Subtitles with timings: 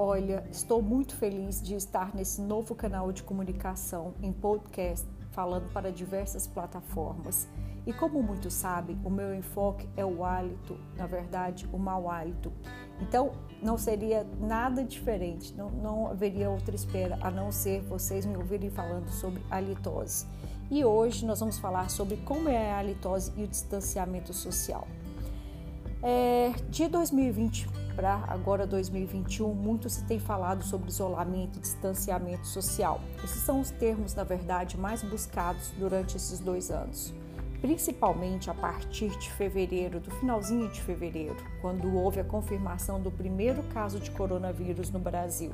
[0.00, 5.90] Olha, estou muito feliz de estar nesse novo canal de comunicação em podcast, falando para
[5.90, 7.48] diversas plataformas.
[7.84, 12.52] E como muitos sabem, o meu enfoque é o hálito, na verdade, o mau hálito.
[13.00, 18.36] Então, não seria nada diferente, não, não haveria outra espera a não ser vocês me
[18.36, 20.26] ouvirem falando sobre halitose.
[20.70, 24.86] E hoje nós vamos falar sobre como é a halitose e o distanciamento social.
[26.00, 33.00] É, de 2020 agora 2021, muito se tem falado sobre isolamento e distanciamento social.
[33.24, 37.12] Esses são os termos, na verdade, mais buscados durante esses dois anos,
[37.60, 43.62] principalmente a partir de fevereiro, do finalzinho de fevereiro, quando houve a confirmação do primeiro
[43.64, 45.52] caso de coronavírus no Brasil.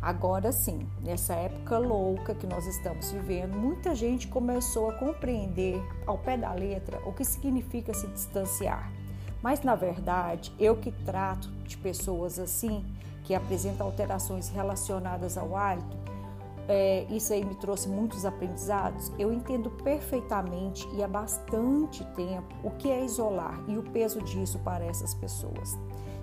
[0.00, 6.16] Agora sim, nessa época louca que nós estamos vivendo, muita gente começou a compreender ao
[6.18, 8.92] pé da letra o que significa se distanciar.
[9.42, 12.84] Mas na verdade, eu que trato de pessoas assim,
[13.24, 15.96] que apresentam alterações relacionadas ao hálito,
[16.68, 19.10] é, isso aí me trouxe muitos aprendizados.
[19.18, 24.58] Eu entendo perfeitamente e há bastante tempo o que é isolar e o peso disso
[24.58, 25.78] para essas pessoas.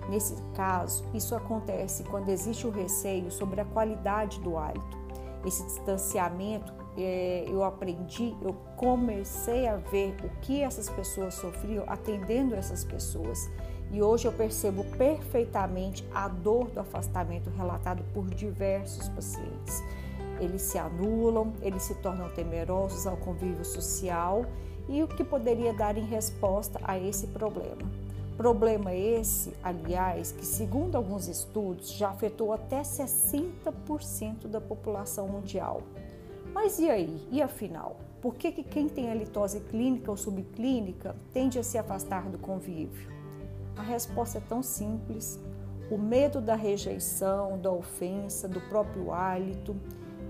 [0.08, 4.96] Nesse caso, isso acontece quando existe o receio sobre a qualidade do hálito.
[5.44, 12.84] Esse distanciamento eu aprendi, eu comecei a ver o que essas pessoas sofriam atendendo essas
[12.84, 13.50] pessoas.
[13.92, 19.82] E hoje eu percebo perfeitamente a dor do afastamento relatado por diversos pacientes.
[20.40, 24.44] Eles se anulam, eles se tornam temerosos ao convívio social
[24.88, 27.82] e o que poderia dar em resposta a esse problema.
[28.36, 35.80] Problema esse, aliás, que segundo alguns estudos já afetou até 60% da população mundial.
[36.56, 37.28] Mas e aí?
[37.30, 37.98] E afinal?
[38.18, 42.38] Por que, que quem tem a litose clínica ou subclínica tende a se afastar do
[42.38, 43.12] convívio?
[43.76, 45.38] A resposta é tão simples.
[45.90, 49.76] O medo da rejeição, da ofensa, do próprio hálito.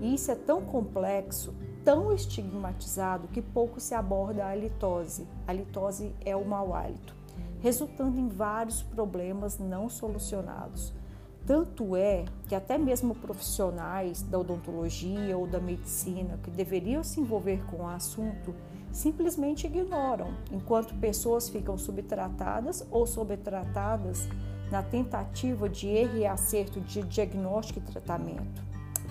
[0.01, 1.55] E isso é tão complexo,
[1.85, 5.25] tão estigmatizado, que pouco se aborda a litose.
[5.47, 7.15] A litose é o mau hálito,
[7.61, 10.93] resultando em vários problemas não solucionados
[11.47, 17.63] tanto é que até mesmo profissionais da odontologia ou da medicina que deveriam se envolver
[17.67, 18.53] com o assunto
[18.91, 24.27] simplesmente ignoram, enquanto pessoas ficam subtratadas ou sobretratadas
[24.69, 28.61] na tentativa de erro e acerto de diagnóstico e tratamento.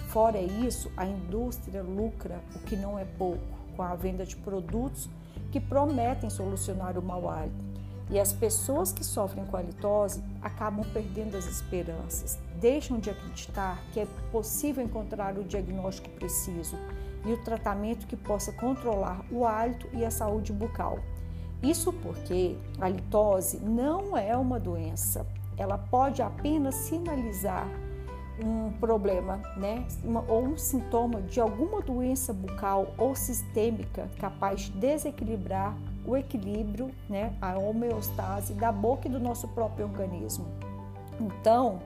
[0.09, 3.41] Fora isso, a indústria lucra o que não é pouco
[3.75, 5.09] com a venda de produtos
[5.51, 7.76] que prometem solucionar o mau hálito
[8.11, 13.83] e as pessoas que sofrem com a litose acabam perdendo as esperanças, deixam de acreditar
[13.93, 16.77] que é possível encontrar o diagnóstico preciso
[17.25, 21.01] e o tratamento que possa controlar o hálito e a saúde bucal.
[21.63, 27.67] Isso porque a litose não é uma doença, ela pode apenas sinalizar
[28.45, 34.73] um problema, né, uma, ou um sintoma de alguma doença bucal ou sistêmica capaz de
[34.73, 35.75] desequilibrar
[36.07, 40.47] o equilíbrio, né, a homeostase da boca e do nosso próprio organismo.
[41.21, 41.81] Então,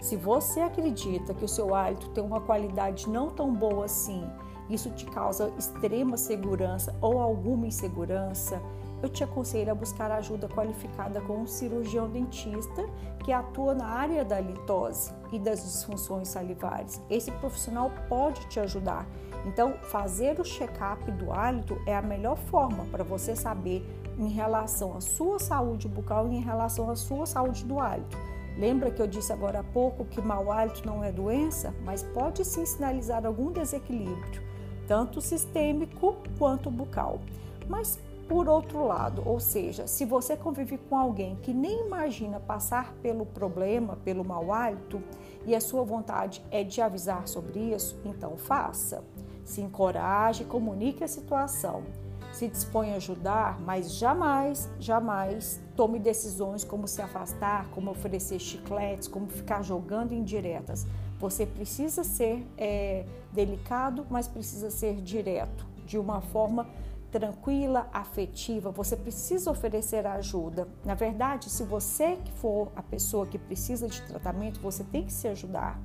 [0.00, 4.22] se você acredita que o seu hálito tem uma qualidade não tão boa assim,
[4.68, 8.60] isso te causa extrema segurança ou alguma insegurança,
[9.04, 12.88] eu te aconselho a buscar ajuda qualificada com um cirurgião dentista
[13.22, 17.00] que atua na área da litose e das disfunções salivares.
[17.10, 19.06] Esse profissional pode te ajudar.
[19.46, 23.84] Então, fazer o check-up do hálito é a melhor forma para você saber
[24.18, 28.16] em relação à sua saúde bucal e em relação à sua saúde do hálito.
[28.56, 32.44] Lembra que eu disse agora há pouco que mau hálito não é doença, mas pode
[32.44, 34.42] sim sinalizar algum desequilíbrio,
[34.86, 37.20] tanto sistêmico quanto bucal.
[37.68, 37.98] Mas
[38.28, 43.26] por outro lado, ou seja, se você convive com alguém que nem imagina passar pelo
[43.26, 45.02] problema, pelo mau hálito,
[45.46, 49.04] e a sua vontade é de avisar sobre isso, então faça.
[49.44, 51.82] Se encoraje, comunique a situação.
[52.32, 59.06] Se dispõe a ajudar, mas jamais, jamais tome decisões como se afastar, como oferecer chicletes,
[59.06, 60.86] como ficar jogando indiretas.
[61.20, 66.66] Você precisa ser é, delicado, mas precisa ser direto, de uma forma
[67.14, 70.66] tranquila, afetiva, você precisa oferecer ajuda.
[70.84, 75.12] Na verdade, se você que for a pessoa que precisa de tratamento, você tem que
[75.12, 75.80] se ajudar.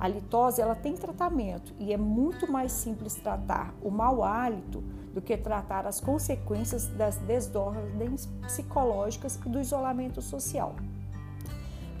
[0.00, 4.80] A litose ela tem tratamento e é muito mais simples tratar o mau hálito
[5.12, 10.74] do que tratar as consequências das desordens psicológicas e do isolamento social.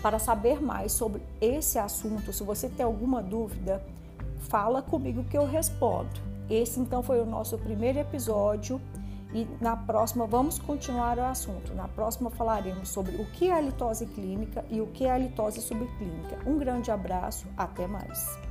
[0.00, 3.84] Para saber mais sobre esse assunto, se você tem alguma dúvida,
[4.38, 6.29] fala comigo que eu respondo.
[6.50, 8.80] Esse então foi o nosso primeiro episódio
[9.32, 11.72] E na próxima vamos continuar o assunto.
[11.72, 15.18] Na próxima falaremos sobre o que é a litose clínica e o que é a
[15.18, 16.38] litose subclínica.
[16.44, 18.49] Um grande abraço, até mais.